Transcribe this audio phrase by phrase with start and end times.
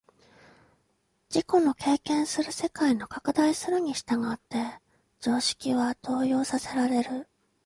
[1.29, 4.81] 自己の経験する世界の拡大するに従って
[5.19, 7.29] 常識は動揺させられる。